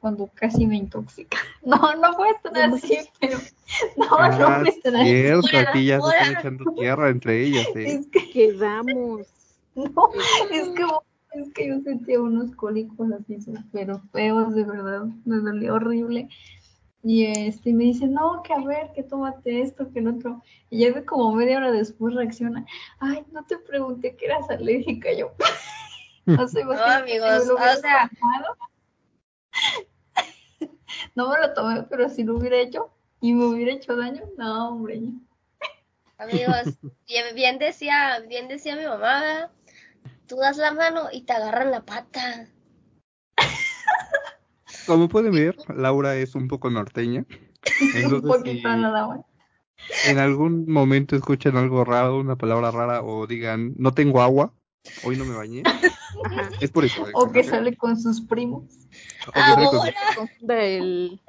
cuando 0.00 0.28
casi 0.34 0.66
me 0.66 0.76
intoxica. 0.76 1.38
No, 1.64 1.76
no 1.94 2.12
fue 2.14 2.28
tan 2.42 2.74
así, 2.74 2.98
pero 3.20 3.38
no, 3.96 4.06
Ah, 4.18 4.28
no 4.30 4.60
fue 4.64 4.72
tan 4.82 4.96
así. 4.96 5.10
cierto, 5.10 5.48
aquí 5.68 5.84
ya 5.86 6.00
se 6.00 6.08
están 6.08 6.38
echando 6.38 6.72
tierra 6.74 7.10
entre 7.10 7.44
ellas. 7.44 7.66
¿eh? 7.76 8.00
Es 8.00 8.06
que 8.08 8.30
Quedamos. 8.30 9.28
no, 9.76 10.08
es 10.50 10.68
que 10.70 10.84
es 11.34 11.52
que 11.54 11.68
yo 11.68 11.80
sentía 11.80 12.20
unos 12.20 12.54
cólicos 12.54 13.10
así 13.12 13.40
súper 13.40 13.98
feos, 14.12 14.54
de 14.54 14.64
verdad, 14.64 15.04
me 15.24 15.36
dolía 15.36 15.72
horrible. 15.74 16.28
Y 17.04 17.26
este 17.26 17.72
me 17.72 17.84
dice, 17.84 18.06
no, 18.06 18.42
que 18.42 18.52
a 18.52 18.60
ver, 18.60 18.92
que 18.94 19.02
tómate 19.02 19.60
esto, 19.62 19.90
que 19.92 19.98
el 19.98 20.08
otro. 20.08 20.40
Y 20.70 20.78
ya 20.80 20.92
ve 20.92 21.04
como 21.04 21.32
media 21.34 21.56
hora 21.56 21.72
después 21.72 22.14
reacciona, 22.14 22.64
ay, 23.00 23.24
no 23.32 23.44
te 23.44 23.58
pregunté 23.58 24.14
que 24.14 24.26
eras 24.26 24.48
alérgica. 24.50 25.12
Yo, 25.12 25.32
no 26.26 26.46
sé, 26.46 26.62
No, 26.64 26.72
amigos, 26.72 27.48
o 27.50 27.58
sea- 27.80 28.08
no 31.16 31.28
me 31.30 31.38
lo 31.40 31.54
tomé, 31.54 31.82
pero 31.84 32.08
si 32.08 32.22
lo 32.22 32.36
hubiera 32.36 32.58
hecho 32.58 32.90
y 33.20 33.32
me 33.32 33.46
hubiera 33.46 33.72
hecho 33.72 33.96
daño, 33.96 34.22
no, 34.36 34.68
hombre. 34.70 35.02
Amigos, 36.18 36.78
bien, 37.08 37.34
bien 37.34 37.58
decía, 37.58 38.20
bien 38.28 38.46
decía 38.46 38.76
mi 38.76 38.84
mamá, 38.84 39.20
¿verdad? 39.20 39.50
Tú 40.32 40.38
das 40.38 40.56
la 40.56 40.72
mano 40.72 41.08
y 41.12 41.22
te 41.22 41.34
agarran 41.34 41.70
la 41.70 41.84
pata. 41.84 42.48
Como 44.86 45.06
pueden 45.10 45.32
ver, 45.32 45.56
Laura 45.68 46.16
es 46.16 46.34
un 46.34 46.48
poco 46.48 46.70
norteña. 46.70 47.26
Un 48.10 48.22
poquito 48.22 48.68
si 48.68 48.76
nada 48.76 49.06
más. 49.06 49.20
en 50.06 50.18
algún 50.18 50.66
momento 50.72 51.14
escuchan 51.16 51.56
algo 51.58 51.84
raro, 51.84 52.18
una 52.18 52.36
palabra 52.36 52.70
rara, 52.70 53.02
o 53.02 53.26
digan, 53.26 53.74
no 53.76 53.92
tengo 53.92 54.22
agua, 54.22 54.52
hoy 55.04 55.16
no 55.16 55.24
me 55.26 55.36
bañé, 55.36 55.62
Ajá. 56.24 56.48
es 56.60 56.70
por 56.70 56.84
eso. 56.86 57.06
¿eh? 57.06 57.12
O 57.14 57.30
que 57.30 57.44
sale 57.44 57.76
con 57.76 58.00
sus 58.00 58.22
primos. 58.22 58.64
O 59.28 59.32
que 59.32 59.40
sale 59.40 59.66
con- 59.66 59.76
Ahora, 59.80 59.94
confunda 60.16 60.62
el 60.62 61.20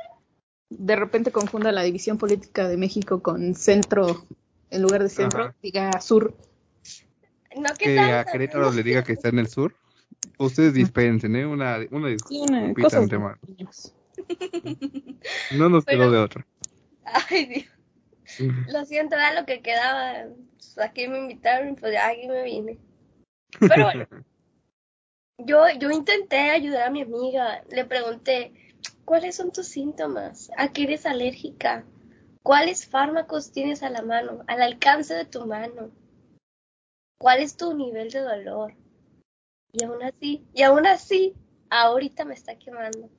de 0.69 0.95
repente 0.95 1.31
confunda 1.31 1.71
la 1.71 1.83
división 1.83 2.17
política 2.17 2.67
de 2.67 2.77
México 2.77 3.21
con 3.21 3.53
centro 3.53 4.25
en 4.71 4.81
lugar 4.81 5.03
de 5.03 5.09
centro, 5.09 5.43
Ajá. 5.43 5.55
diga 5.61 6.01
sur. 6.01 6.35
No 7.57 7.69
que 7.77 7.99
a 7.99 8.25
Querétaro 8.25 8.71
le 8.71 8.83
diga 8.83 9.03
que 9.03 9.13
está 9.13 9.29
en 9.29 9.39
el 9.39 9.47
sur. 9.47 9.75
Ustedes 10.37 10.73
dispensen, 10.73 11.35
¿eh? 11.35 11.45
Una, 11.45 11.77
una 11.91 12.09
Sí, 12.27 12.43
antemano. 12.95 13.37
niños. 13.47 13.93
No 15.55 15.69
nos 15.69 15.85
quedó 15.85 15.99
Pero- 15.99 16.11
de 16.11 16.17
otra. 16.19 16.47
Ay, 17.05 17.45
Dios. 17.45 17.65
Lo 18.69 18.85
siento, 18.85 19.15
era 19.15 19.33
lo 19.39 19.45
que 19.45 19.61
quedaba. 19.61 20.27
Pues, 20.53 20.77
aquí 20.79 21.07
me 21.07 21.19
invitaron, 21.19 21.75
pues 21.75 21.95
aquí 22.01 22.27
me 22.27 22.43
vine. 22.43 22.77
Pero 23.59 23.83
bueno, 23.85 24.07
yo, 25.37 25.63
yo 25.79 25.91
intenté 25.91 26.49
ayudar 26.49 26.87
a 26.87 26.91
mi 26.91 27.01
amiga. 27.01 27.63
Le 27.69 27.85
pregunté, 27.85 28.53
¿cuáles 29.05 29.35
son 29.35 29.51
tus 29.51 29.67
síntomas? 29.67 30.49
¿A 30.57 30.69
qué 30.71 30.83
eres 30.83 31.05
alérgica? 31.05 31.85
¿Cuáles 32.41 32.87
fármacos 32.87 33.51
tienes 33.51 33.83
a 33.83 33.89
la 33.89 34.01
mano, 34.01 34.43
al 34.47 34.61
alcance 34.61 35.13
de 35.13 35.25
tu 35.25 35.45
mano? 35.45 35.91
¿Cuál 37.23 37.39
es 37.39 37.55
tu 37.55 37.73
nivel 37.73 38.11
de 38.11 38.19
dolor? 38.19 38.73
Y 39.71 39.85
aún 39.85 40.03
así, 40.03 40.45
y 40.53 40.63
aún 40.63 40.85
así, 40.85 41.33
ahorita 41.69 42.25
me 42.25 42.33
está 42.33 42.57
quemando. 42.59 43.09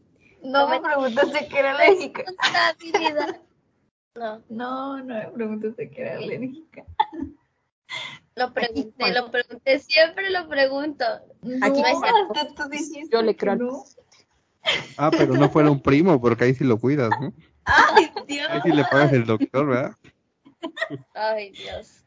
No 0.42 0.68
me 0.68 0.78
preguntaste 0.78 1.48
que 1.48 1.58
era 1.58 1.70
alérgica. 1.78 2.22
Responsabilidad. 2.26 3.40
No, 4.14 4.42
No, 4.50 4.98
no 4.98 5.14
me 5.14 5.28
preguntaste 5.28 5.90
que 5.90 6.02
era 6.02 6.18
alérgica. 6.18 6.84
Lo 8.36 8.52
pregunté, 8.52 9.10
lo 9.14 9.30
pregunté, 9.30 9.78
siempre 9.78 10.28
lo 10.28 10.48
pregunto. 10.48 11.06
Aquí 11.62 11.80
no, 11.80 11.88
me 11.88 11.94
sacó. 11.94 12.32
hasta 12.34 12.54
tú 12.54 12.68
dijiste 12.68 13.08
Yo 13.10 13.22
le 13.22 13.34
creo 13.34 13.56
no. 13.56 13.84
Ah, 14.98 15.10
pero 15.12 15.32
no 15.32 15.48
fuera 15.48 15.70
un 15.70 15.80
primo, 15.80 16.20
porque 16.20 16.44
ahí 16.44 16.54
sí 16.54 16.64
lo 16.64 16.78
cuidas, 16.78 17.08
¿no? 17.18 17.32
Ay, 17.64 18.12
Dios. 18.26 18.48
Ahí 18.50 18.60
sí 18.64 18.72
le 18.72 18.84
pagas 18.84 19.14
el 19.14 19.24
doctor, 19.24 19.66
¿verdad? 19.66 19.96
Ay, 21.14 21.52
Dios. 21.52 22.03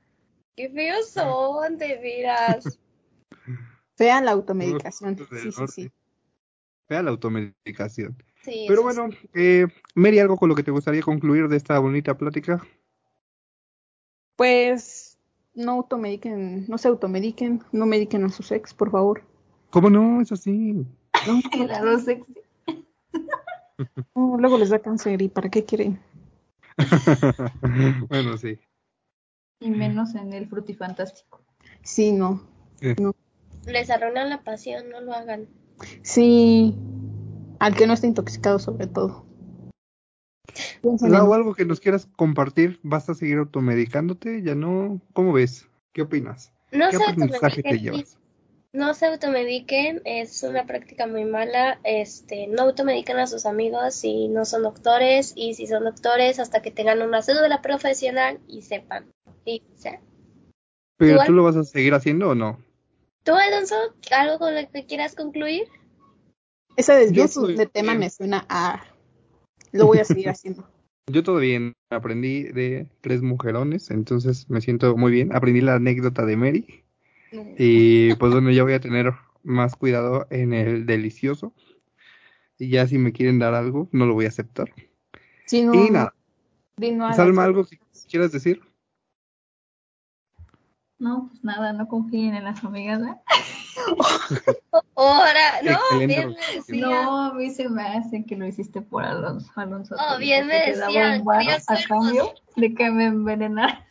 Qué 0.58 0.70
feos 0.70 1.08
son, 1.10 1.78
de 1.78 1.98
veras. 2.00 2.80
Vean 4.00 4.26
la 4.26 4.32
automedicación. 4.32 5.16
Sí, 5.16 5.52
sí, 5.52 5.68
sí. 5.68 5.92
Vea 6.90 7.04
la 7.04 7.12
automedicación. 7.12 8.18
Sí, 8.42 8.66
Pero 8.68 8.82
eso 8.82 8.90
sí. 8.90 8.98
bueno, 8.98 9.16
eh, 9.36 9.68
Mary, 9.94 10.18
¿algo 10.18 10.36
con 10.36 10.50
lo 10.50 10.56
que 10.56 10.64
te 10.64 10.72
gustaría 10.72 11.04
concluir 11.04 11.48
de 11.48 11.58
esta 11.58 11.78
bonita 11.78 12.18
plática? 12.18 12.66
Pues 14.36 15.20
no 15.54 15.74
automediquen, 15.74 16.66
no 16.68 16.80
se 16.80 16.88
automediquen, 16.88 17.62
no 17.72 17.86
mediquen 17.86 18.24
a 18.24 18.30
sus 18.30 18.52
ex, 18.52 18.74
por 18.74 18.90
favor. 18.90 19.22
¿Cómo 19.70 19.92
no? 19.92 20.22
Eso 20.22 20.36
sí. 20.36 20.74
No, 21.28 22.00
sexy. 22.00 22.34
no, 24.16 24.38
luego 24.40 24.58
les 24.58 24.70
da 24.70 24.80
cáncer 24.80 25.22
y 25.22 25.30
¿para 25.30 25.50
qué 25.50 25.66
quieren? 25.66 26.00
bueno, 28.10 28.38
sí. 28.38 28.58
Y 29.60 29.70
menos 29.70 30.16
en 30.16 30.34
el 30.34 30.48
frutifantástico. 30.48 31.42
Sí, 31.82 32.12
no. 32.12 32.44
Les 33.66 33.90
arruinan 33.90 34.30
la 34.30 34.44
pasión, 34.44 34.90
no 34.90 35.02
lo 35.02 35.14
hagan. 35.14 35.48
Sí, 36.02 36.76
al 37.60 37.76
que 37.76 37.88
no 37.88 37.94
esté 37.94 38.08
intoxicado 38.08 38.60
sobre 38.60 38.88
todo. 38.88 39.26
Lau, 41.02 41.34
algo 41.34 41.54
que 41.54 41.66
nos 41.66 41.80
quieras 41.80 42.08
compartir, 42.16 42.80
¿vas 42.84 43.10
a 43.10 43.14
seguir 43.14 43.38
automedicándote? 43.38 44.42
¿Ya 44.42 44.56
no? 44.56 45.02
¿Cómo 45.14 45.34
ves? 45.34 45.68
¿Qué 45.92 46.04
opinas? 46.04 46.54
No 46.72 46.90
¿Qué 46.90 46.98
se 46.98 47.04
aprendizaje 47.04 47.62
te 47.62 47.70
automediquen, 47.70 47.94
llevas? 47.94 48.20
no 48.74 48.94
se 48.94 49.08
automediquen, 49.08 50.02
es 50.06 50.44
una 50.44 50.66
práctica 50.66 51.08
muy 51.08 51.26
mala. 51.26 51.80
Este, 51.84 52.48
no 52.48 52.64
automediquen 52.64 53.18
a 53.18 53.28
sus 53.28 53.46
amigos 53.46 53.96
si 53.96 54.28
no 54.28 54.46
son 54.46 54.64
doctores 54.64 55.34
y 55.36 55.56
si 55.56 55.68
son 55.68 55.84
doctores 55.84 56.40
hasta 56.40 56.62
que 56.62 56.72
tengan 56.72 57.02
una 57.02 57.22
cédula 57.22 57.62
profesional 57.62 58.40
y 58.48 58.62
sepan. 58.62 59.12
¿Pero 60.98 61.20
tú 61.26 61.32
lo 61.32 61.44
vas 61.44 61.56
a 61.56 61.64
seguir 61.64 61.94
haciendo 61.94 62.30
o 62.30 62.36
no? 62.36 62.60
¿Tú, 63.24 63.34
Alonso, 63.34 63.76
algo 64.12 64.40
con 64.40 64.56
lo 64.56 64.70
que 64.72 64.86
quieras 64.86 65.16
concluir? 65.16 65.68
Esa 66.76 66.96
desviación 66.96 67.56
de 67.56 67.66
tema 67.66 67.94
me 67.94 68.10
suena 68.10 68.46
a... 68.50 68.84
Lo 69.72 69.86
voy 69.86 70.00
a 70.00 70.06
seguir 70.06 70.30
haciendo. 70.30 70.68
Yo 71.12 71.24
todo 71.24 71.38
bien, 71.38 71.74
aprendí 71.90 72.44
de 72.44 72.88
tres 73.00 73.22
mujerones, 73.22 73.92
entonces 73.92 74.50
me 74.50 74.60
siento 74.60 74.98
muy 74.98 75.12
bien. 75.12 75.34
Aprendí 75.34 75.62
la 75.62 75.76
anécdota 75.76 76.26
de 76.26 76.36
Mary 76.36 76.84
y 77.58 78.14
pues 78.16 78.34
bueno, 78.34 78.52
ya 78.52 78.64
voy 78.64 78.74
a 78.74 78.82
tener 78.82 79.14
más 79.44 79.76
cuidado 79.76 80.28
en 80.30 80.54
el 80.54 80.86
delicioso. 80.86 81.54
Y 82.60 82.70
ya 82.70 82.88
si 82.88 82.98
me 82.98 83.14
quieren 83.14 83.40
dar 83.40 83.54
algo, 83.54 83.88
no 83.94 84.06
lo 84.06 84.16
voy 84.16 84.26
a 84.26 84.30
aceptar. 84.30 84.74
Sí, 85.46 85.62
no, 85.62 85.74
y 85.74 85.90
nada, 85.92 86.14
no 86.78 87.14
Salma, 87.14 87.46
¿algo 87.46 87.66
que 87.66 87.80
quieras 88.10 88.34
decir? 88.34 88.62
No, 91.00 91.28
pues 91.30 91.44
nada, 91.44 91.74
no 91.74 91.88
confíen 91.88 92.34
en 92.34 92.46
las 92.46 92.64
amigas, 92.64 93.02
¿eh? 93.02 93.16
Ahora, 94.96 95.62
no, 95.64 96.00
bien 96.08 96.30
me 96.30 96.56
decían. 96.56 96.90
No, 96.90 97.22
a 97.26 97.34
mí 97.34 97.52
se 97.52 97.70
me 97.70 97.84
hace 97.84 98.26
que 98.26 98.36
lo 98.36 98.48
hiciste 98.48 98.82
por 98.82 99.04
Alonso. 99.04 99.52
Alonso 99.56 99.96
Oh, 99.96 100.16
te 100.16 100.24
bien 100.24 100.48
me 100.48 100.72
decían, 100.72 101.24
a 101.68 101.84
cambio 101.88 102.34
de 102.56 102.74
que 102.74 102.90
me 102.90 103.06
envenenaras. 103.06 103.84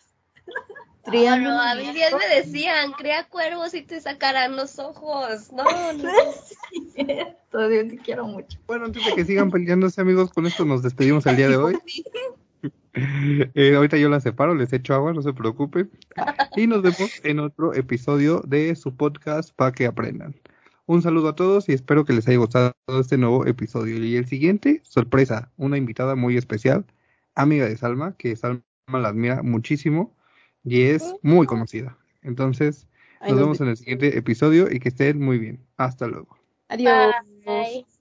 Triángulo 1.05 1.51
No, 1.53 1.61
a 1.63 1.77
mí 1.77 1.93
bien 1.93 2.13
me 2.19 2.35
decían, 2.35 2.91
crea 2.93 3.29
cuervos 3.29 3.73
y 3.75 3.83
te 3.83 4.01
sacarán 4.01 4.57
los 4.57 4.81
ojos. 4.81 5.53
No, 5.53 5.63
no. 5.93 6.11
Todavía 7.53 7.89
te 7.89 7.99
quiero 7.99 8.27
mucho. 8.27 8.59
Bueno, 8.67 8.87
antes 8.87 9.05
de 9.05 9.15
que 9.15 9.25
sigan 9.25 9.53
peleándose, 9.53 10.01
amigos, 10.01 10.33
con 10.33 10.47
esto 10.47 10.65
nos 10.65 10.83
despedimos 10.83 11.25
el 11.27 11.37
día 11.37 11.49
de 11.49 11.57
hoy. 11.57 11.79
Eh, 13.55 13.75
ahorita 13.75 13.97
yo 13.99 14.09
la 14.09 14.21
separo, 14.21 14.55
les 14.55 14.73
echo 14.73 14.95
agua, 14.95 15.13
no 15.13 15.23
se 15.23 15.33
preocupen. 15.33 15.91
Y 16.57 16.67
nos 16.67 16.83
vemos 16.83 17.21
en 17.25 17.41
otro 17.41 17.75
episodio 17.75 18.41
de 18.47 18.75
su 18.75 18.97
podcast 18.97 19.55
para 19.55 19.73
que 19.73 19.87
aprendan. 19.87 20.35
Un 20.87 21.03
saludo 21.03 21.29
a 21.29 21.35
todos 21.35 21.69
y 21.69 21.73
espero 21.73 22.05
que 22.05 22.13
les 22.13 22.27
haya 22.29 22.39
gustado 22.39 22.73
este 23.01 23.19
nuevo 23.19 23.47
episodio. 23.47 24.03
Y 24.03 24.17
el 24.17 24.27
siguiente, 24.27 24.81
sorpresa, 24.85 25.51
una 25.57 25.77
invitada 25.77 26.15
muy 26.15 26.37
especial, 26.37 26.87
amiga 27.35 27.67
de 27.67 27.77
Salma, 27.77 28.17
que 28.17 28.35
Salma 28.37 28.63
la 28.89 29.09
admira 29.09 29.43
muchísimo 29.43 30.15
y 30.65 30.83
es 30.83 31.15
muy 31.23 31.47
conocida. 31.47 31.99
Entonces, 32.23 32.87
nos 33.21 33.31
nos 33.31 33.41
vemos 33.41 33.61
en 33.61 33.69
el 33.69 33.77
siguiente 33.77 34.17
episodio 34.17 34.71
y 34.71 34.79
que 34.79 34.89
estén 34.89 35.21
muy 35.21 35.39
bien. 35.39 35.61
Hasta 35.77 36.07
luego. 36.07 36.39
Adiós. 36.69 37.13
Bye. 37.45 37.96